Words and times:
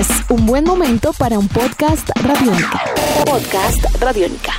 Es 0.00 0.08
un 0.30 0.46
buen 0.46 0.64
momento 0.64 1.12
para 1.12 1.38
un 1.38 1.46
podcast 1.46 2.08
radiónica. 2.22 2.80
Podcast 3.26 3.84
radiónica. 4.00 4.52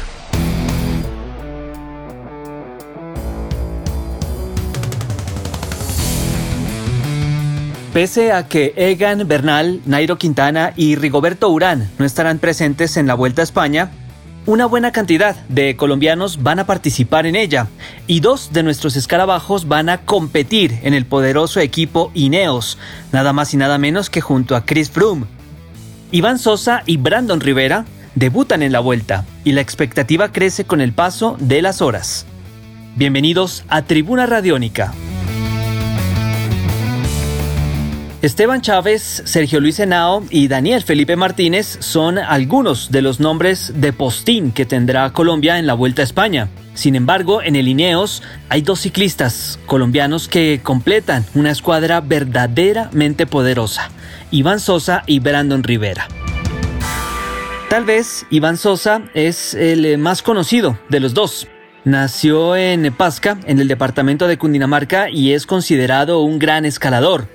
Pese 7.92 8.32
a 8.32 8.48
que 8.48 8.76
Egan 8.76 9.28
Bernal, 9.28 9.82
Nairo 9.88 10.20
Quintana 10.20 10.74
y 10.76 10.96
Rigoberto 10.96 11.50
Urán 11.50 11.90
no 11.98 12.06
estarán 12.06 12.38
presentes 12.38 12.96
en 12.96 13.08
la 13.08 13.16
Vuelta 13.16 13.42
a 13.42 13.44
España, 13.44 13.90
una 14.46 14.66
buena 14.66 14.92
cantidad 14.92 15.36
de 15.48 15.76
colombianos 15.76 16.42
van 16.42 16.60
a 16.60 16.66
participar 16.66 17.26
en 17.26 17.36
ella 17.36 17.68
y 18.08 18.22
dos 18.22 18.52
de 18.52 18.64
nuestros 18.64 18.96
escarabajos 18.96 19.68
van 19.68 19.90
a 19.90 20.00
competir 20.00 20.80
en 20.84 20.94
el 20.94 21.06
poderoso 21.06 21.60
equipo 21.60 22.12
Ineos, 22.14 22.78
nada 23.12 23.34
más 23.34 23.54
y 23.54 23.58
nada 23.58 23.78
menos 23.78 24.10
que 24.10 24.22
junto 24.22 24.56
a 24.56 24.66
Chris 24.66 24.90
Froome. 24.90 25.26
Iván 26.12 26.40
Sosa 26.40 26.84
y 26.86 26.98
Brandon 26.98 27.40
Rivera 27.40 27.86
debutan 28.16 28.64
en 28.64 28.72
la 28.72 28.80
vuelta 28.80 29.26
y 29.44 29.52
la 29.54 29.62
expectativa 29.62 30.32
crece 30.32 30.66
con 30.66 30.82
el 30.82 30.92
paso 30.92 31.38
de 31.40 31.62
las 31.62 31.82
horas. 31.82 32.26
Bienvenidos 32.96 33.64
a 33.70 33.84
Tribuna 33.84 34.26
Radiónica. 34.26 34.92
Esteban 38.22 38.62
Chávez, 38.62 39.24
Sergio 39.26 39.60
Luis 39.60 39.80
Henao 39.80 40.24
y 40.30 40.48
Daniel 40.48 40.84
Felipe 40.84 41.16
Martínez 41.16 41.78
son 41.80 42.20
algunos 42.20 42.92
de 42.92 43.02
los 43.02 43.20
nombres 43.20 43.74
de 43.78 43.94
postín 43.94 44.52
que 44.52 44.68
tendrá 44.68 45.12
Colombia 45.12 45.58
en 45.58 45.66
la 45.66 45.74
Vuelta 45.74 46.04
a 46.04 46.06
España. 46.06 46.48
Sin 46.76 46.96
embargo, 46.96 47.42
en 47.42 47.56
el 47.56 47.68
Ineos 47.68 48.22
hay 48.48 48.62
dos 48.62 48.82
ciclistas 48.82 49.60
colombianos 49.66 50.28
que 50.28 50.60
completan 50.62 51.26
una 51.34 51.50
escuadra 51.50 52.00
verdaderamente 52.00 53.26
poderosa, 53.26 53.90
Iván 54.30 54.60
Sosa 54.60 55.02
y 55.08 55.20
Brandon 55.20 55.64
Rivera. 55.64 56.08
Tal 57.72 57.86
vez 57.86 58.28
Iván 58.30 58.58
Sosa 58.58 59.02
es 59.16 59.56
el 59.56 59.98
más 59.98 60.22
conocido 60.22 60.78
de 60.90 61.00
los 61.00 61.16
dos, 61.16 61.48
Nació 61.84 62.56
en 62.56 62.94
Pasca, 62.94 63.40
en 63.46 63.60
el 63.60 63.68
departamento 63.68 64.28
de 64.28 64.38
Cundinamarca, 64.38 65.10
y 65.10 65.34
es 65.34 65.48
considerado 65.48 66.20
un 66.20 66.38
gran 66.38 66.64
escalador. 66.66 67.28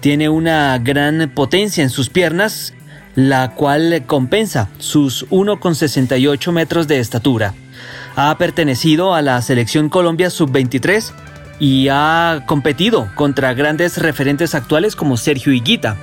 Tiene 0.00 0.28
una 0.28 0.78
gran 0.78 1.30
potencia 1.34 1.82
en 1.82 1.88
sus 1.88 2.10
piernas, 2.10 2.74
la 3.14 3.52
cual 3.54 4.04
compensa 4.06 4.68
sus 4.78 5.26
1,68 5.30 6.52
metros 6.52 6.86
de 6.86 7.00
estatura. 7.00 7.54
Ha 8.14 8.36
pertenecido 8.36 9.14
a 9.14 9.22
la 9.22 9.40
selección 9.40 9.88
Colombia 9.88 10.28
Sub-23 10.28 11.12
y 11.58 11.88
ha 11.90 12.42
competido 12.46 13.08
contra 13.14 13.54
grandes 13.54 13.96
referentes 13.96 14.54
actuales 14.54 14.96
como 14.96 15.16
Sergio 15.16 15.52
Higuita. 15.52 15.96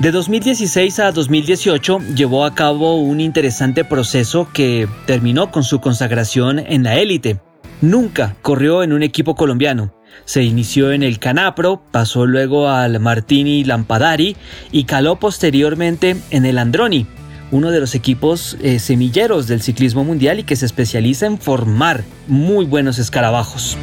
De 0.00 0.10
2016 0.10 0.98
a 0.98 1.12
2018 1.12 2.00
llevó 2.14 2.44
a 2.44 2.54
cabo 2.54 2.96
un 2.96 3.20
interesante 3.20 3.84
proceso 3.84 4.48
que 4.52 4.88
terminó 5.06 5.50
con 5.52 5.62
su 5.62 5.80
consagración 5.80 6.58
en 6.58 6.82
la 6.82 6.96
élite. 6.96 7.40
Nunca 7.80 8.36
corrió 8.42 8.82
en 8.82 8.92
un 8.92 9.02
equipo 9.02 9.36
colombiano. 9.36 9.94
Se 10.24 10.42
inició 10.42 10.92
en 10.92 11.04
el 11.04 11.18
Canapro, 11.20 11.82
pasó 11.90 12.26
luego 12.26 12.68
al 12.68 12.98
Martini 12.98 13.64
Lampadari 13.64 14.36
y 14.72 14.84
caló 14.84 15.16
posteriormente 15.16 16.16
en 16.30 16.44
el 16.44 16.58
Androni, 16.58 17.06
uno 17.50 17.70
de 17.70 17.80
los 17.80 17.94
equipos 17.94 18.56
eh, 18.60 18.80
semilleros 18.80 19.46
del 19.46 19.62
ciclismo 19.62 20.02
mundial 20.02 20.40
y 20.40 20.44
que 20.44 20.56
se 20.56 20.66
especializa 20.66 21.26
en 21.26 21.38
formar 21.38 22.04
muy 22.26 22.64
buenos 22.66 22.98
escarabajos. 22.98 23.78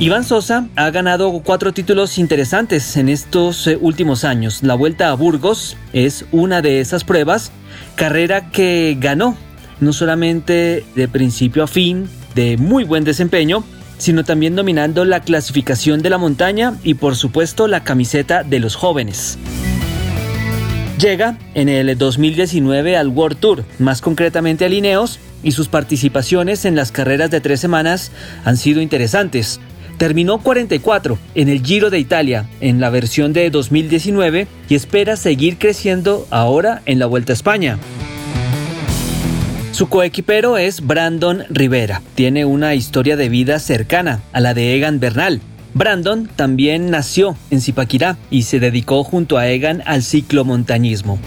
Iván 0.00 0.24
Sosa 0.24 0.66
ha 0.76 0.88
ganado 0.88 1.30
cuatro 1.44 1.74
títulos 1.74 2.16
interesantes 2.16 2.96
en 2.96 3.10
estos 3.10 3.66
eh, 3.66 3.76
últimos 3.78 4.24
años. 4.24 4.62
La 4.62 4.74
Vuelta 4.74 5.10
a 5.10 5.14
Burgos 5.14 5.76
es 5.92 6.24
una 6.32 6.62
de 6.62 6.80
esas 6.80 7.04
pruebas, 7.04 7.52
carrera 7.96 8.50
que 8.50 8.96
ganó 8.98 9.36
no 9.78 9.92
solamente 9.92 10.86
de 10.94 11.08
principio 11.08 11.64
a 11.64 11.66
fin, 11.66 12.08
de 12.34 12.56
muy 12.56 12.84
buen 12.84 13.04
desempeño, 13.04 13.62
sino 13.98 14.24
también 14.24 14.56
dominando 14.56 15.04
la 15.04 15.20
clasificación 15.20 16.00
de 16.00 16.08
la 16.08 16.16
montaña 16.16 16.76
y 16.82 16.94
por 16.94 17.14
supuesto 17.14 17.68
la 17.68 17.84
camiseta 17.84 18.42
de 18.42 18.58
los 18.58 18.76
jóvenes. 18.76 19.36
Llega 20.98 21.36
en 21.54 21.68
el 21.68 21.96
2019 21.98 22.96
al 22.96 23.08
World 23.08 23.38
Tour, 23.38 23.64
más 23.78 24.00
concretamente 24.00 24.64
a 24.64 24.70
Lineos, 24.70 25.18
y 25.42 25.52
sus 25.52 25.68
participaciones 25.68 26.64
en 26.64 26.76
las 26.76 26.92
carreras 26.92 27.30
de 27.30 27.40
tres 27.40 27.60
semanas 27.60 28.12
han 28.44 28.56
sido 28.56 28.80
interesantes. 28.80 29.60
Terminó 30.00 30.38
44 30.38 31.18
en 31.34 31.50
el 31.50 31.62
Giro 31.62 31.90
de 31.90 31.98
Italia 31.98 32.48
en 32.62 32.80
la 32.80 32.88
versión 32.88 33.34
de 33.34 33.50
2019 33.50 34.46
y 34.66 34.74
espera 34.74 35.14
seguir 35.14 35.58
creciendo 35.58 36.26
ahora 36.30 36.80
en 36.86 36.98
la 36.98 37.04
Vuelta 37.04 37.34
a 37.34 37.34
España. 37.34 37.78
Su 39.72 39.90
coequipero 39.90 40.56
es 40.56 40.86
Brandon 40.86 41.44
Rivera. 41.50 42.00
Tiene 42.14 42.46
una 42.46 42.74
historia 42.74 43.18
de 43.18 43.28
vida 43.28 43.58
cercana 43.58 44.22
a 44.32 44.40
la 44.40 44.54
de 44.54 44.74
Egan 44.74 45.00
Bernal. 45.00 45.42
Brandon 45.74 46.30
también 46.34 46.90
nació 46.90 47.36
en 47.50 47.60
Zipaquirá 47.60 48.16
y 48.30 48.44
se 48.44 48.58
dedicó 48.58 49.04
junto 49.04 49.36
a 49.36 49.48
Egan 49.48 49.82
al 49.84 50.02
ciclomontañismo. 50.02 51.18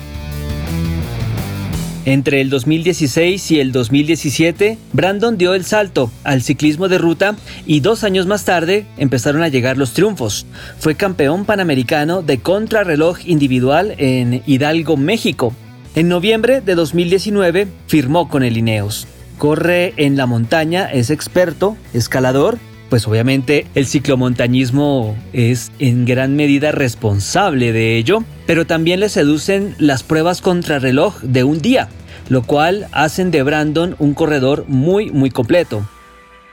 Entre 2.06 2.42
el 2.42 2.50
2016 2.50 3.52
y 3.52 3.60
el 3.62 3.72
2017, 3.72 4.78
Brandon 4.92 5.38
dio 5.38 5.54
el 5.54 5.64
salto 5.64 6.12
al 6.26 6.42
ciclismo 6.42 6.90
de 6.90 6.98
ruta 6.98 7.38
y 7.66 7.80
dos 7.80 8.04
años 8.04 8.28
más 8.28 8.44
tarde 8.44 8.86
empezaron 8.98 9.42
a 9.42 9.48
llegar 9.48 9.78
los 9.78 9.94
triunfos. 9.94 10.46
Fue 10.80 10.96
campeón 10.96 11.46
panamericano 11.46 12.22
de 12.22 12.40
contrarreloj 12.40 13.20
individual 13.26 13.96
en 14.00 14.44
Hidalgo, 14.46 14.98
México. 14.98 15.56
En 15.96 16.10
noviembre 16.10 16.60
de 16.60 16.76
2019 16.76 17.68
firmó 17.88 18.28
con 18.28 18.44
el 18.44 18.58
Ineos. 18.58 19.08
Corre 19.38 19.94
en 19.96 20.18
la 20.18 20.26
montaña, 20.26 20.92
es 20.92 21.10
experto, 21.10 21.78
escalador 21.94 22.60
pues 22.94 23.08
obviamente 23.08 23.66
el 23.74 23.88
ciclomontañismo 23.88 25.18
es 25.34 25.72
en 25.80 26.06
gran 26.06 26.36
medida 26.36 26.72
responsable 26.72 27.72
de 27.72 27.98
ello, 27.98 28.24
pero 28.46 28.68
también 28.68 29.00
le 29.00 29.10
seducen 29.10 29.74
las 29.80 30.04
pruebas 30.04 30.42
contrarreloj 30.42 31.20
de 31.24 31.44
un 31.44 31.60
día, 31.60 31.90
lo 32.30 32.44
cual 32.44 32.86
hacen 32.92 33.32
de 33.32 33.42
Brandon 33.42 33.96
un 33.98 34.14
corredor 34.14 34.66
muy 34.68 35.10
muy 35.10 35.32
completo. 35.32 35.90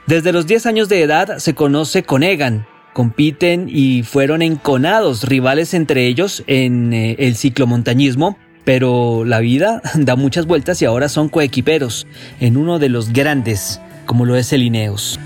Desde 0.06 0.32
los 0.32 0.46
10 0.46 0.64
años 0.64 0.88
de 0.88 1.02
edad 1.02 1.36
se 1.36 1.54
conoce 1.54 2.04
con 2.04 2.22
Egan, 2.22 2.66
compiten 2.94 3.66
y 3.68 4.02
fueron 4.02 4.40
enconados 4.40 5.24
rivales 5.24 5.74
entre 5.74 6.06
ellos 6.06 6.42
en 6.46 6.94
eh, 6.94 7.16
el 7.18 7.36
ciclomontañismo, 7.36 8.38
pero 8.64 9.26
la 9.26 9.40
vida 9.40 9.82
da 9.94 10.16
muchas 10.16 10.46
vueltas 10.46 10.80
y 10.80 10.86
ahora 10.86 11.10
son 11.10 11.28
coequiperos 11.28 12.06
en 12.40 12.56
uno 12.56 12.78
de 12.78 12.88
los 12.88 13.12
grandes, 13.12 13.78
como 14.06 14.24
lo 14.24 14.36
es 14.36 14.54
el 14.54 14.62
Ineos. 14.62 15.20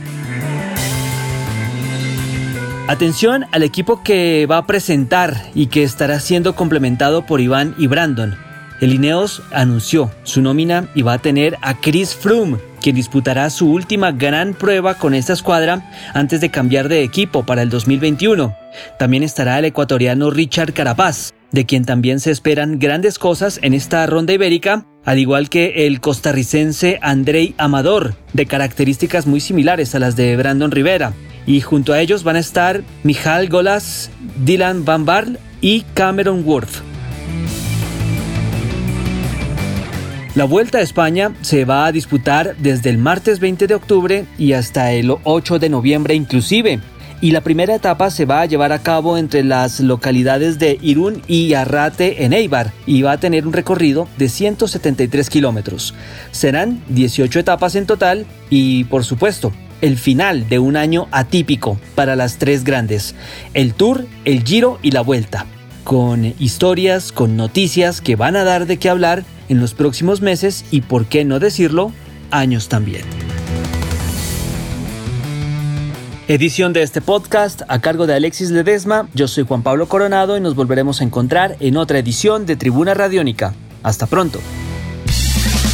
Atención 2.87 3.47
al 3.53 3.63
equipo 3.63 4.03
que 4.03 4.45
va 4.45 4.59
a 4.59 4.67
presentar 4.67 5.49
y 5.55 5.69
que 5.69 5.83
estará 5.83 6.21
siendo 6.21 6.55
complementado 6.55 7.25
por 7.25 7.41
Iván 7.41 7.75
y 7.79 7.87
Brandon. 7.87 8.37
El 8.83 8.93
Ineos 8.93 9.43
anunció 9.53 10.11
su 10.23 10.43
nómina 10.43 10.91
y 10.95 11.01
va 11.01 11.15
a 11.15 11.19
tener 11.19 11.57
a 11.63 11.81
Chris 11.81 12.15
Froome, 12.15 12.59
quien 12.83 12.95
disputará 12.95 13.49
su 13.49 13.73
última 13.73 14.13
gran 14.13 14.53
prueba 14.53 14.99
con 14.99 15.15
esta 15.15 15.33
escuadra 15.33 15.91
antes 16.13 16.43
de 16.43 16.51
cambiar 16.51 16.91
de 16.91 17.03
equipo 17.03 17.47
para 17.47 17.63
el 17.63 17.71
2021. 17.71 18.55
También 18.99 19.23
estará 19.23 19.59
el 19.59 19.65
ecuatoriano 19.65 20.31
Richard 20.31 20.75
Carapaz, 20.75 21.33
de 21.53 21.65
quien 21.65 21.87
también 21.87 22.21
se 22.21 22.33
esperan 22.33 22.79
grandes 22.79 23.19
cosas 23.19 23.61
en 23.63 23.73
esta 23.73 24.05
ronda 24.05 24.35
ibérica, 24.35 24.85
al 25.07 25.19
igual 25.19 25.49
que 25.49 25.87
el 25.87 26.03
costarricense 26.03 26.99
Andrei 27.01 27.55
Amador, 27.57 28.15
de 28.35 28.45
características 28.45 29.27
muy 29.27 29.41
similares 29.41 29.95
a 29.95 30.01
las 30.01 30.17
de 30.17 30.37
Brandon 30.37 30.71
Rivera 30.71 31.15
y 31.47 31.61
junto 31.61 31.93
a 31.93 32.01
ellos 32.01 32.25
van 32.25 32.37
a 32.37 32.41
estar 32.41 32.83
Michal 33.03 33.49
Golas, 33.49 34.11
Dylan 34.45 34.85
Van 34.85 35.05
Barl 35.05 35.39
y 35.61 35.83
Cameron 35.95 36.45
Worth. 36.45 36.83
La 40.35 40.45
Vuelta 40.45 40.79
a 40.79 40.81
España 40.81 41.33
se 41.43 41.65
va 41.65 41.87
a 41.87 41.93
disputar 41.93 42.57
desde 42.59 42.91
el 42.91 42.99
martes 42.99 43.39
20 43.39 43.69
de 43.69 43.75
octubre 43.77 44.25
y 44.37 44.55
hasta 44.55 44.91
el 44.91 45.15
8 45.23 45.61
de 45.61 45.69
noviembre 45.69 46.15
inclusive. 46.15 46.81
Y 47.21 47.31
la 47.31 47.41
primera 47.41 47.77
etapa 47.77 48.11
se 48.11 48.25
va 48.25 48.41
a 48.41 48.47
llevar 48.47 48.73
a 48.73 48.81
cabo 48.81 49.17
entre 49.17 49.45
las 49.45 49.79
localidades 49.79 50.59
de 50.59 50.77
Irún 50.83 51.23
y 51.29 51.55
Arrate 51.55 52.25
en 52.25 52.33
Eibar 52.33 52.73
y 52.85 53.03
va 53.03 53.13
a 53.13 53.21
tener 53.21 53.47
un 53.47 53.53
recorrido 53.53 54.09
de 54.19 54.29
173 54.29 55.31
kilómetros. 55.31 55.95
Serán 56.33 56.83
18 56.89 57.39
etapas 57.39 57.77
en 57.77 57.87
total 57.87 58.27
y 58.51 58.85
por 58.85 59.05
supuesto 59.05 59.53
el 59.81 59.99
final 59.99 60.49
de 60.49 60.59
un 60.59 60.77
año 60.77 61.09
atípico 61.11 61.79
para 61.95 62.17
las 62.17 62.39
tres 62.39 62.65
grandes, 62.65 63.15
el 63.55 63.75
Tour, 63.75 64.07
el 64.25 64.43
Giro 64.45 64.79
y 64.83 64.91
la 64.91 65.01
Vuelta, 65.01 65.47
con 65.85 66.35
historias, 66.39 67.13
con 67.13 67.37
noticias 67.37 68.01
que 68.01 68.17
van 68.17 68.37
a 68.37 68.45
dar 68.45 68.67
de 68.67 68.79
qué 68.79 68.89
hablar 68.89 69.25
en 69.49 69.61
los 69.61 69.75
próximos 69.75 70.21
meses 70.21 70.65
y, 70.71 70.83
por 70.83 71.07
qué 71.07 71.25
no 71.25 71.39
decirlo, 71.39 71.93
años 72.31 72.69
también. 72.69 73.05
Edición 76.27 76.73
de 76.73 76.83
este 76.83 77.03
podcast 77.03 77.63
a 77.69 77.83
cargo 77.83 78.07
de 78.07 78.15
Alexis 78.15 78.51
Ledesma. 78.51 79.09
Yo 79.13 79.29
soy 79.29 79.45
Juan 79.45 79.63
Pablo 79.63 79.89
Coronado 79.89 80.39
y 80.39 80.41
nos 80.41 80.55
volveremos 80.55 81.03
a 81.03 81.05
encontrar 81.05 81.57
en 81.61 81.77
otra 81.77 81.99
edición 81.99 82.47
de 82.47 82.57
Tribuna 82.57 82.95
Radiónica. 82.95 83.53
Hasta 83.83 84.07
pronto. 84.07 84.41